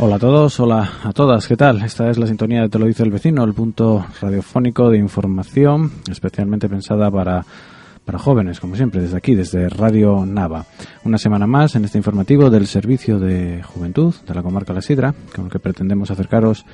[0.00, 1.82] Hola a todos, hola a todas, ¿qué tal?
[1.82, 5.90] Esta es la sintonía de Te lo dice el vecino, el punto radiofónico de información
[6.08, 7.44] especialmente pensada para,
[8.04, 10.66] para jóvenes, como siempre, desde aquí, desde Radio Nava.
[11.02, 15.16] Una semana más en este informativo del Servicio de Juventud de la Comarca La Sidra,
[15.34, 16.64] con el que pretendemos acercaros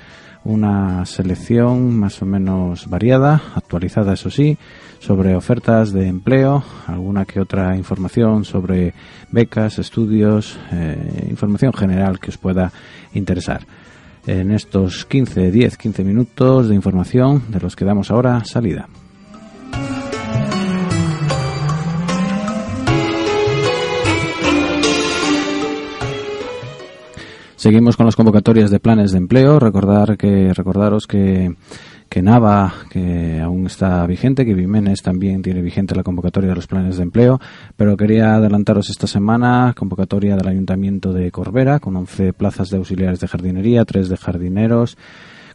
[0.45, 4.59] una selección más o menos variada, actualizada eso sí,
[4.99, 8.95] sobre ofertas de empleo, alguna que otra información sobre
[9.31, 12.73] becas, estudios, eh, información general que os pueda
[13.13, 13.67] interesar.
[14.27, 18.89] En estos 15, 10, 15 minutos de información de los que damos ahora salida.
[27.65, 29.59] Seguimos con las convocatorias de planes de empleo.
[29.59, 31.57] Recordar que recordaros que
[32.11, 36.67] que Nava, que aún está vigente, que Vimenes también tiene vigente la convocatoria de los
[36.67, 37.41] planes de empleo,
[37.75, 43.19] pero quería adelantaros esta semana convocatoria del Ayuntamiento de Corbera con 11 plazas de auxiliares
[43.21, 44.99] de jardinería, 3 de jardineros,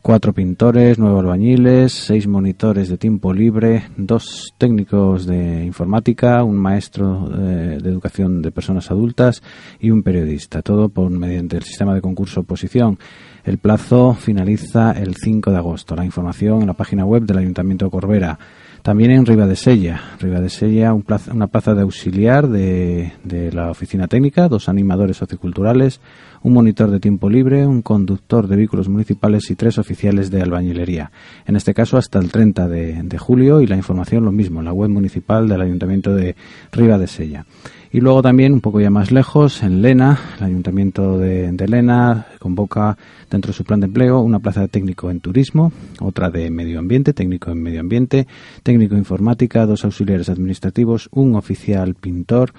[0.02, 7.30] cuatro pintores, nueve albañiles, seis monitores de tiempo libre, dos técnicos de informática, un maestro
[7.34, 9.42] eh, de educación de personas adultas
[9.80, 10.62] y un periodista.
[10.62, 12.98] Todo por mediante el sistema de concurso oposición.
[13.44, 15.96] El plazo finaliza el 5 de agosto.
[15.96, 18.40] La información en la página web del Ayuntamiento de Corbera.
[18.82, 20.02] También en Ribadesella.
[20.20, 26.00] Ribadesella, un plaza, una plaza de auxiliar de, de la oficina técnica, dos animadores socioculturales,
[26.42, 31.12] un monitor de tiempo libre, un conductor de vehículos municipales y tres oficiales de albañilería.
[31.46, 34.66] En este caso hasta el 30 de, de julio y la información lo mismo en
[34.66, 36.36] la web municipal del Ayuntamiento de
[36.72, 37.46] Ribadesella.
[37.92, 42.28] Y luego también, un poco ya más lejos, en Lena, el Ayuntamiento de, de, Lena
[42.38, 42.96] convoca
[43.32, 46.78] dentro de su plan de empleo una plaza de técnico en turismo, otra de medio
[46.78, 48.28] ambiente, técnico en medio ambiente,
[48.62, 52.54] técnico informática, dos auxiliares administrativos, un oficial pintor,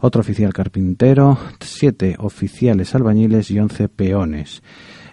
[0.00, 4.64] otro oficial carpintero, siete oficiales albañiles y once peones.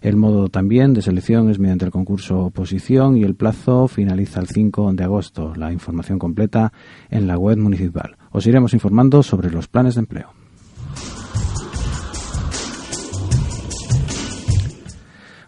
[0.01, 4.47] El modo también de selección es mediante el concurso oposición y el plazo finaliza el
[4.47, 5.53] 5 de agosto.
[5.55, 6.73] La información completa
[7.11, 8.18] en la web municipal.
[8.31, 10.29] Os iremos informando sobre los planes de empleo.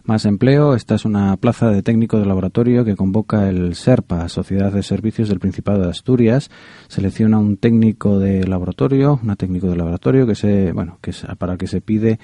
[0.04, 0.74] Más empleo.
[0.74, 5.28] Esta es una plaza de técnico de laboratorio que convoca el SERPA, Sociedad de Servicios
[5.28, 6.50] del Principado de Asturias.
[6.88, 11.68] Selecciona un técnico de laboratorio, una técnico de laboratorio que se, bueno, que para que
[11.68, 12.18] se pide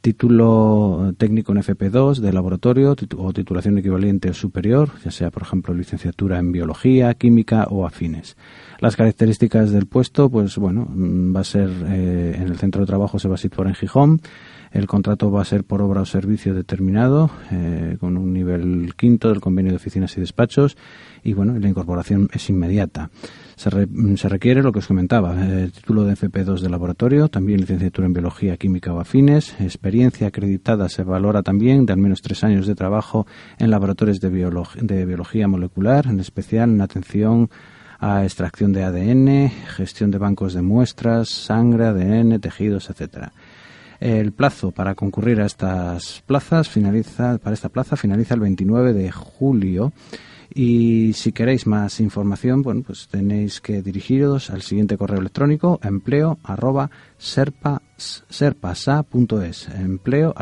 [0.00, 5.74] título técnico en FP2 de laboratorio o titulación equivalente o superior, ya sea, por ejemplo,
[5.74, 8.36] licenciatura en biología, química o afines.
[8.80, 13.18] Las características del puesto, pues bueno, va a ser eh, en el centro de trabajo
[13.18, 14.20] se va a situar en Gijón.
[14.70, 19.28] El contrato va a ser por obra o servicio determinado, eh, con un nivel quinto
[19.28, 20.76] del convenio de oficinas y despachos,
[21.22, 23.10] y bueno, la incorporación es inmediata.
[23.56, 27.60] Se, re, se requiere lo que os comentaba, eh, título de FP2 de laboratorio, también
[27.60, 32.44] licenciatura en biología, química o afines, experiencia acreditada se valora también de al menos tres
[32.44, 33.26] años de trabajo
[33.58, 37.50] en laboratorios de, de biología molecular, en especial en atención
[37.98, 43.32] a extracción de ADN, gestión de bancos de muestras, sangre, ADN, tejidos, etcétera.
[44.00, 49.10] El plazo para concurrir a estas plazas finaliza para esta plaza finaliza el 29 de
[49.10, 49.92] julio.
[50.54, 56.38] Y si queréis más información, bueno, pues tenéis que dirigiros al siguiente correo electrónico empleo
[56.42, 60.32] arroba serpa, serpasa.es empleo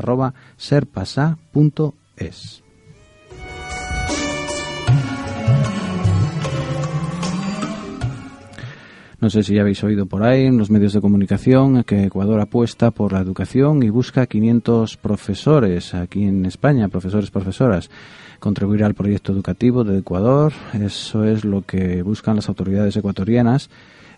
[9.19, 12.39] No sé si ya habéis oído por ahí en los medios de comunicación que Ecuador
[12.39, 17.89] apuesta por la educación y busca 500 profesores aquí en España, profesores, profesoras,
[18.41, 20.53] contribuir al proyecto educativo de Ecuador.
[20.75, 23.71] Eso es lo que buscan las autoridades ecuatorianas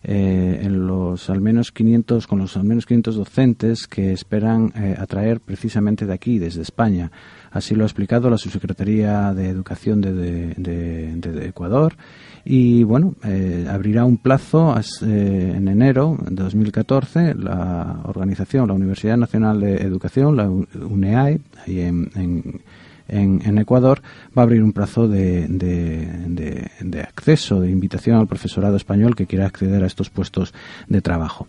[0.03, 4.95] eh, en los al menos 500 con los al menos 500 docentes que esperan eh,
[4.99, 7.11] atraer precisamente de aquí, desde España.
[7.51, 11.97] Así lo ha explicado la subsecretaría de Educación de, Ecuador
[12.45, 19.17] y bueno, eh, abrirá un plazo eh, en enero de 2014 la organización, la Universidad
[19.17, 22.61] Nacional de Educación, la UNEAE, ahí en,
[23.09, 24.03] en, en Ecuador,
[24.37, 29.27] va a abrir un plazo de, de, de, acceso, de invitación al profesorado español que
[29.27, 30.53] quiera acceder a estos puestos
[30.89, 31.49] de trabajo.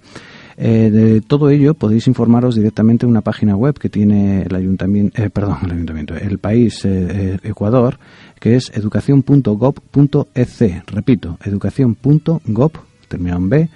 [0.58, 5.22] Eh, de todo ello podéis informaros directamente en una página web que tiene el ayuntamiento,
[5.22, 7.98] eh, perdón, el ayuntamiento, el país Ecuador,
[8.40, 10.84] que es educación.gov.ec.
[10.88, 12.72] Repito, educación.gov,
[13.08, 13.70] terminado en b,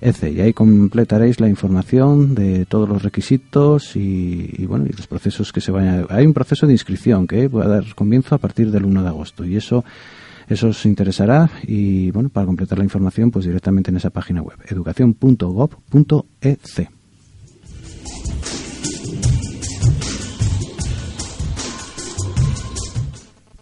[0.00, 5.60] y ahí completaréis la información de todos los requisitos y, bueno y los procesos que
[5.60, 8.84] se vayan hay un proceso de inscripción que va a dar comienzo a partir del
[8.84, 9.84] 1 de agosto y eso
[10.48, 14.58] eso os interesará y bueno para completar la información pues directamente en esa página web
[14.68, 16.93] educación.gov.ec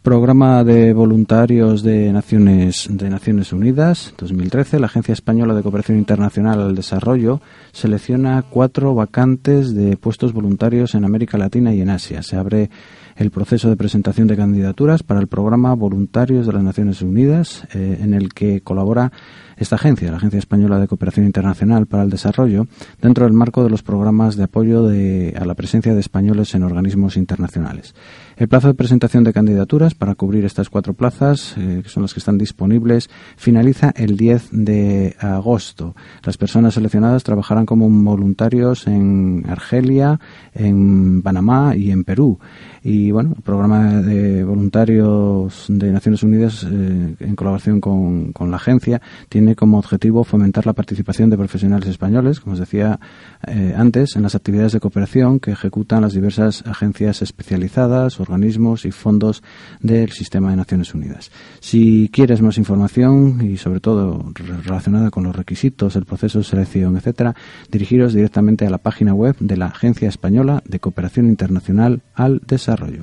[0.03, 4.81] Programa de voluntarios de Naciones, de Naciones Unidas 2013.
[4.81, 7.41] La Agencia Española de Cooperación Internacional al Desarrollo
[7.71, 12.25] selecciona cuatro vacantes de puestos voluntarios en América Latina y en Asia.
[12.25, 12.69] Se abre
[13.17, 17.99] el proceso de presentación de candidaturas para el programa Voluntarios de las Naciones Unidas, eh,
[18.01, 19.13] en el que colabora
[19.57, 22.67] esta agencia, la Agencia Española de Cooperación Internacional para el Desarrollo,
[23.01, 27.17] dentro del marco de los programas de apoyo a la presencia de españoles en organismos
[27.17, 27.95] internacionales.
[28.37, 32.13] El plazo de presentación de candidaturas para cubrir estas cuatro plazas, eh, que son las
[32.13, 35.95] que están disponibles, finaliza el 10 de agosto.
[36.25, 40.19] Las personas seleccionadas trabajarán como voluntarios en Argelia,
[40.55, 42.39] en Panamá y en Perú.
[42.83, 48.57] Y bueno, el programa de voluntarios de Naciones Unidas, eh, en colaboración con, con, la
[48.57, 52.99] agencia, tiene como objetivo fomentar la participación de profesionales españoles, como os decía
[53.47, 58.91] eh, antes, en las actividades de cooperación que ejecutan las diversas agencias especializadas, organismos y
[58.91, 59.43] fondos
[59.81, 61.31] del sistema de Naciones Unidas.
[61.61, 64.33] Si quieres más información y sobre todo
[64.65, 67.35] relacionada con los requisitos, el proceso de selección, etcétera,
[67.71, 73.02] dirigiros directamente a la página web de la Agencia Española de Cooperación Internacional al Desarrollo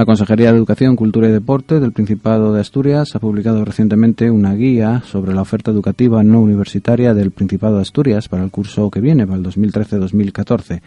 [0.00, 4.54] la Consejería de Educación, Cultura y Deporte del Principado de Asturias ha publicado recientemente una
[4.54, 9.02] guía sobre la oferta educativa no universitaria del Principado de Asturias para el curso que
[9.02, 10.80] viene, para el 2013-2014.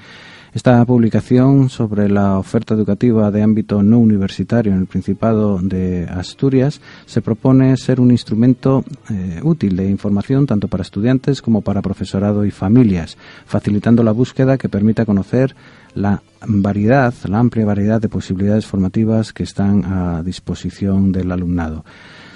[0.54, 6.80] Esta publicación sobre la oferta educativa de ámbito no universitario en el Principado de Asturias
[7.08, 12.46] se propone ser un instrumento eh, útil de información tanto para estudiantes como para profesorado
[12.46, 13.18] y familias,
[13.48, 15.56] facilitando la búsqueda que permita conocer
[15.96, 21.84] la variedad, la amplia variedad de posibilidades formativas que están a disposición del alumnado.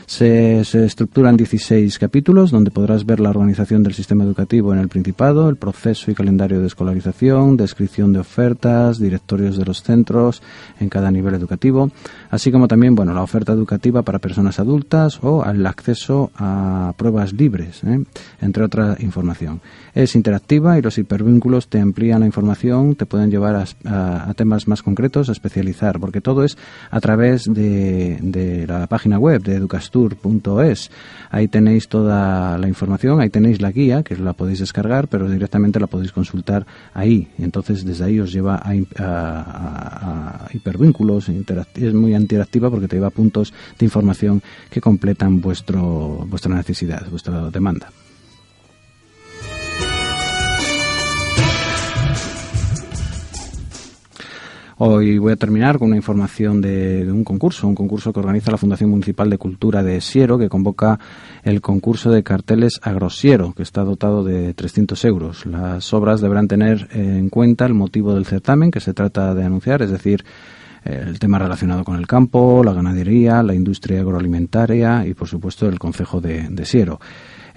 [0.08, 4.88] Se, se estructuran 16 capítulos donde podrás ver la organización del sistema educativo en el
[4.88, 10.42] Principado, el proceso y calendario de escolarización, descripción de ofertas, directorios de los centros
[10.80, 11.92] en cada nivel educativo,
[12.30, 17.34] así como también bueno, la oferta educativa para personas adultas o el acceso a pruebas
[17.34, 18.02] libres, ¿eh?
[18.40, 19.60] entre otra información.
[19.94, 24.82] Es interactiva y los hipervínculos te amplían la información, te pueden llevar a, temas más
[24.84, 26.58] concretos, a especializar, porque todo es
[26.92, 29.97] a través de, la página web de Educastur
[31.30, 35.80] Ahí tenéis toda la información, ahí tenéis la guía, que la podéis descargar, pero directamente
[35.80, 37.28] la podéis consultar ahí.
[37.38, 43.54] Entonces desde ahí os lleva a, hipervínculos, es muy interactiva porque te lleva a puntos
[43.78, 47.90] de información que completan vuestro, vuestra necesidad, vuestra demanda.
[54.80, 58.60] Hoy voy a terminar con una información de, un concurso, un concurso que organiza la
[58.60, 61.00] Fundación Municipal de Cultura de Siero, que convoca
[61.42, 65.48] el concurso de carteles Agrosiero, que está dotado de 300 euros.
[65.48, 69.82] Las obras deberán tener en cuenta el motivo del certamen que se trata de anunciar,
[69.82, 70.24] es decir,
[70.84, 75.80] el tema relacionado con el campo, la ganadería, la industria agroalimentaria y, por supuesto, el
[75.80, 77.00] concejo de, de Siero.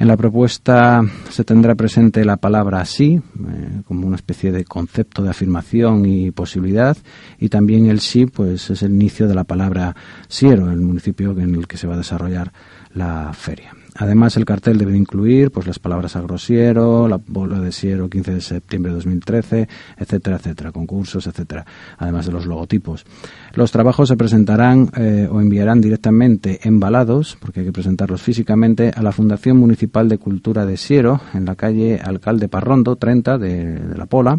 [0.01, 5.23] En la propuesta se tendrá presente la palabra sí, eh, como una especie de concepto
[5.23, 6.97] de afirmación y posibilidad,
[7.39, 9.95] y también el sí, pues es el inicio de la palabra
[10.27, 12.51] Siero, el municipio en el que se va a desarrollar
[12.95, 13.75] la feria.
[13.97, 18.41] Además, el cartel debe incluir pues, las palabras agrosiero, la bola de siero 15 de
[18.41, 19.69] septiembre de 2013,
[19.99, 21.67] etcétera, etcétera, concursos, etcétera,
[21.99, 23.05] además de los logotipos.
[23.55, 29.03] Los trabajos se presentarán eh, o enviarán directamente embalados, porque hay que presentarlos físicamente, a
[29.03, 33.99] la Fundación Municipal de Cultura de Siero, en la calle Alcalde Parrondo, 30 de, de
[33.99, 34.39] La Pola.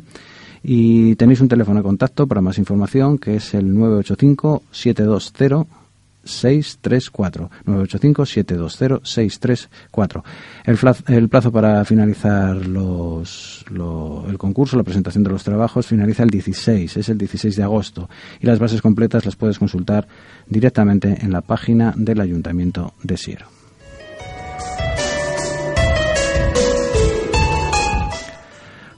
[0.64, 5.81] Y tenéis un teléfono de contacto para más información, que es el 985 720
[6.24, 10.24] 634 985 720 634
[10.66, 10.78] el,
[11.16, 16.98] el plazo para finalizar los, el concurso, la presentación de los trabajos finaliza el 16,
[16.98, 18.10] es el 16 de agosto
[18.40, 20.08] y las bases completas las puedes consultar
[20.48, 23.61] directamente en la página del Ayuntamiento de Siero.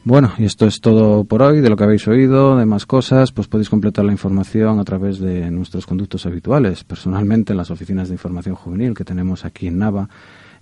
[0.05, 3.31] Bueno, y esto es todo por hoy, de lo que habéis oído, de más cosas,
[3.31, 8.09] pues podéis completar la información a través de nuestros conductos habituales, personalmente en las oficinas
[8.09, 10.09] de información juvenil que tenemos aquí en Nava,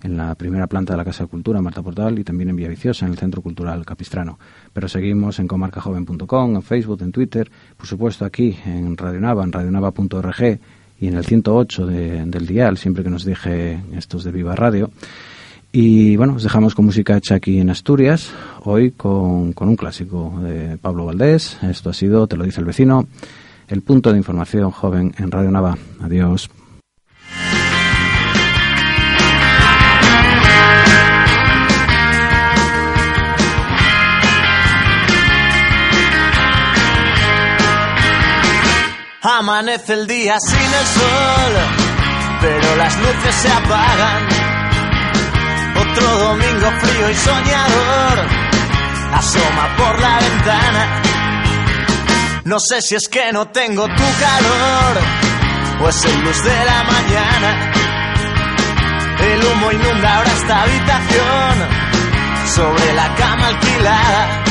[0.00, 3.04] en la primera planta de la Casa de Cultura, Marta Portal, y también en Villaviciosa,
[3.04, 4.38] en el Centro Cultural Capistrano.
[4.72, 9.50] Pero seguimos en comarcajoven.com, en Facebook, en Twitter, por supuesto aquí en Radio Nava, en
[9.50, 10.60] radionava.org
[11.00, 14.92] y en el 108 del dial, siempre que nos dije estos de Viva Radio.
[15.74, 18.30] Y bueno, os dejamos con música hecha aquí en Asturias,
[18.64, 21.56] hoy con, con un clásico de Pablo Valdés.
[21.62, 23.06] Esto ha sido, te lo dice el vecino,
[23.68, 25.78] el punto de información joven en Radio Nava.
[26.02, 26.50] Adiós.
[39.22, 41.52] Amanece el día sin el sol,
[42.42, 44.61] pero las luces se apagan
[45.92, 48.26] otro domingo frío y soñador
[49.14, 51.02] asoma por la ventana.
[52.44, 54.92] No sé si es que no tengo tu calor
[55.82, 57.72] o es el luz de la mañana.
[59.20, 61.54] El humo inunda ahora esta habitación
[62.56, 64.42] sobre la cama alquilada.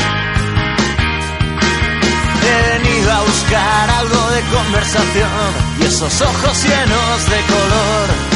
[2.43, 8.30] He venido a buscar algo de conversación y esos ojos llenos de color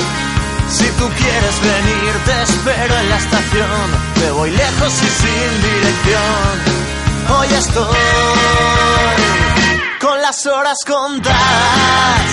[0.70, 3.88] si tú quieres venir, te espero en la estación.
[4.22, 6.54] Me voy lejos y sin dirección.
[7.38, 7.96] Hoy estoy
[10.00, 12.28] con las horas contadas.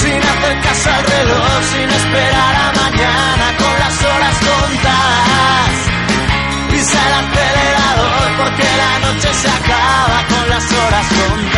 [0.00, 5.74] Sin hacer caso al reloj, sin esperar a mañana, con las horas contadas.
[6.70, 11.55] Pisa el acelerador porque la noche se acaba con las horas contadas.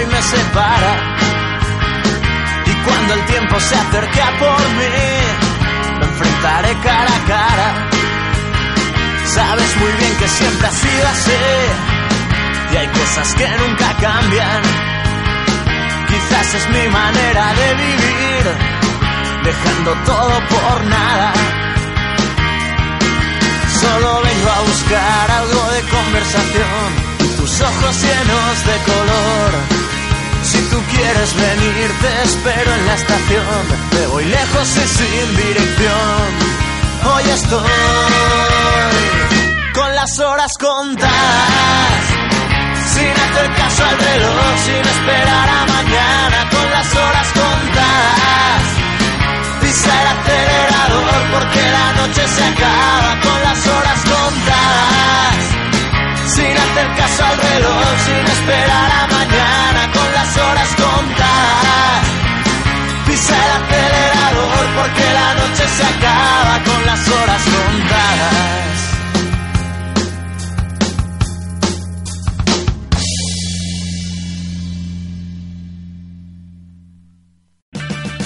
[0.00, 0.92] Hoy me separa.
[2.66, 4.96] Y cuando el tiempo se acerque a por mí,
[5.98, 7.90] me enfrentaré cara a cara.
[9.24, 11.42] Sabes muy bien que siempre ha sido así.
[12.72, 14.62] Y hay cosas que nunca cambian.
[16.08, 18.44] Quizás es mi manera de vivir,
[19.44, 21.32] dejando todo por nada.
[23.80, 29.89] Solo vengo a buscar algo de conversación tus ojos llenos de color.
[30.70, 33.62] Tú quieres venir, te espero en la estación.
[33.92, 36.28] Me voy lejos y sin dirección.
[37.12, 37.70] Hoy estoy
[39.74, 42.02] con las horas contadas.
[42.94, 48.62] Sin hacer caso al reloj, sin esperar a mañana, con las horas contadas.
[49.60, 55.10] Pisa el acelerador porque la noche se acaba con las horas contadas
[56.34, 59.09] sin hacer caso al reloj, sin esperar a mañana